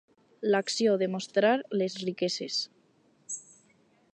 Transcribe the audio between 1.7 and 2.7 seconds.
les riqueses.